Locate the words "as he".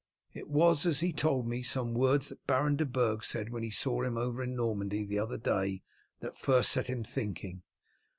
0.87-1.13